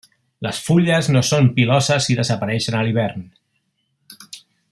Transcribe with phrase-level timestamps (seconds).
[0.45, 3.29] Les fulles no són piloses i desapareixen a l'hivern.